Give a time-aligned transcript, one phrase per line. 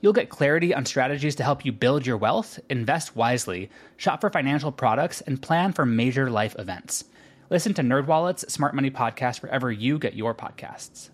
[0.00, 4.30] You'll get clarity on strategies to help you build your wealth, invest wisely, shop for
[4.30, 7.04] financial products, and plan for major life events.
[7.50, 11.10] Listen to NerdWallet's Smart Money Podcast wherever you get your podcasts.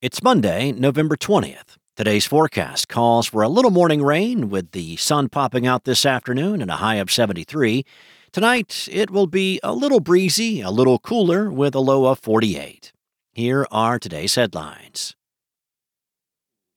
[0.00, 1.76] It's Monday, November 20th.
[1.96, 6.60] Today's forecast calls for a little morning rain with the sun popping out this afternoon
[6.60, 7.84] and a high of 73.
[8.32, 12.92] Tonight, it will be a little breezy, a little cooler with a low of 48.
[13.32, 15.14] Here are today's headlines.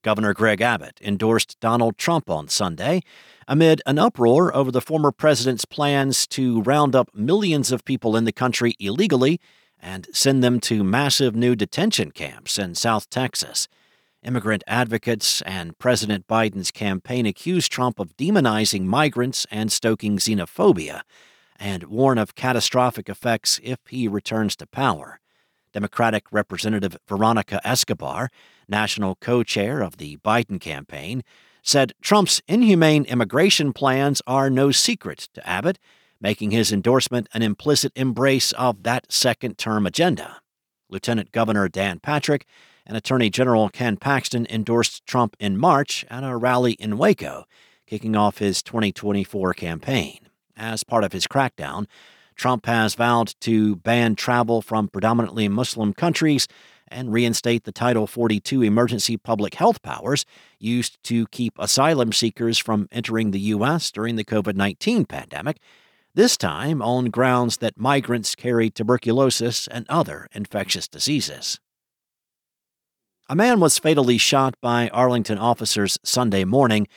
[0.08, 3.02] Governor Greg Abbott endorsed Donald Trump on Sunday
[3.46, 8.24] amid an uproar over the former president's plans to round up millions of people in
[8.24, 9.38] the country illegally
[9.78, 13.68] and send them to massive new detention camps in South Texas.
[14.24, 21.02] Immigrant advocates and President Biden's campaign accuse Trump of demonizing migrants and stoking xenophobia
[21.60, 25.20] and warn of catastrophic effects if he returns to power.
[25.74, 28.30] Democratic Representative Veronica Escobar,
[28.68, 31.24] national co chair of the Biden campaign,
[31.62, 35.80] said Trump's inhumane immigration plans are no secret to Abbott,
[36.22, 40.42] making his endorsement an implicit embrace of that second term agenda.
[40.90, 42.46] Lieutenant Governor Dan Patrick
[42.86, 47.46] and Attorney General Ken Paxton endorsed Trump in March at a rally in Waco,
[47.86, 50.20] kicking off his 2024 campaign.
[50.56, 51.86] As part of his crackdown,
[52.36, 56.48] Trump has vowed to ban travel from predominantly Muslim countries
[56.90, 60.26] and reinstate the Title 42 emergency public health powers
[60.60, 63.92] used to keep asylum seekers from entering the U.S.
[63.92, 65.60] during the COVID 19 pandemic,
[66.16, 71.60] this time on grounds that migrants carry tuberculosis and other infectious diseases.
[73.30, 76.88] A man was fatally shot by Arlington officers Sunday morning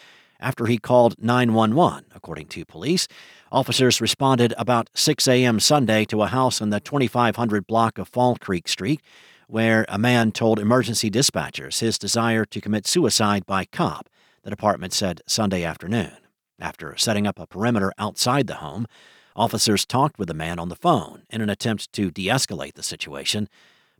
[0.41, 3.07] after he called 911, according to police.
[3.53, 5.61] Officers responded about 6 a.m.
[5.61, 9.01] Sunday to a house in the 2500 block of Fall Creek Street,
[9.47, 14.09] where a man told emergency dispatchers his desire to commit suicide by cop,
[14.43, 16.13] the department said Sunday afternoon.
[16.61, 18.87] After setting up a perimeter outside the home,
[19.35, 22.83] officers talked with the man on the phone in an attempt to de escalate the
[22.83, 23.49] situation,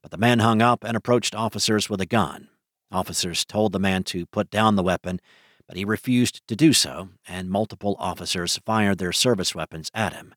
[0.03, 2.49] but the man hung up and approached officers with a gun.
[2.93, 5.21] Officers told the man to put down the weapon
[5.71, 10.35] but he refused to do so, and multiple officers fired their service weapons at him.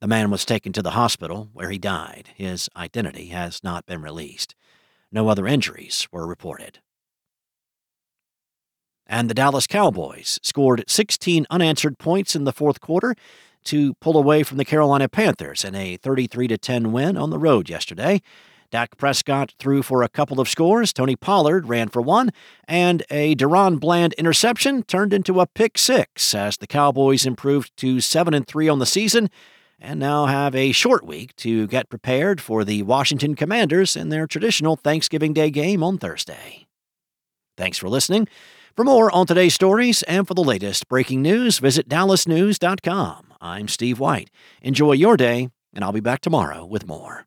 [0.00, 2.30] The man was taken to the hospital, where he died.
[2.34, 4.54] His identity has not been released.
[5.12, 6.78] No other injuries were reported.
[9.06, 13.14] And the Dallas Cowboys scored 16 unanswered points in the fourth quarter
[13.64, 17.68] to pull away from the Carolina Panthers in a 33 10 win on the road
[17.68, 18.22] yesterday.
[18.70, 20.92] Dak Prescott threw for a couple of scores.
[20.92, 22.30] Tony Pollard ran for one,
[22.68, 28.00] and a DaRon Bland interception turned into a pick six as the Cowboys improved to
[28.00, 29.28] 7 and 3 on the season
[29.80, 34.26] and now have a short week to get prepared for the Washington Commanders in their
[34.26, 36.66] traditional Thanksgiving Day game on Thursday.
[37.56, 38.28] Thanks for listening.
[38.76, 43.34] For more on today's stories and for the latest breaking news, visit dallasnews.com.
[43.40, 44.30] I'm Steve White.
[44.62, 47.26] Enjoy your day, and I'll be back tomorrow with more.